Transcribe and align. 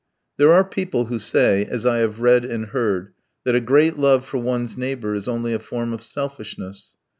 There 0.37 0.51
are 0.51 0.63
people 0.63 1.05
who 1.05 1.19
say, 1.19 1.63
as 1.65 1.85
I 1.85 1.99
have 1.99 2.21
read 2.21 2.43
and 2.43 2.65
heard, 2.69 3.13
that 3.43 3.53
a 3.53 3.61
great 3.61 3.99
love 3.99 4.25
for 4.25 4.39
one's 4.39 4.75
neighbour 4.75 5.13
is 5.13 5.27
only 5.27 5.53
a 5.53 5.59
form 5.59 5.93
of 5.93 6.01
selfishness. 6.01 6.95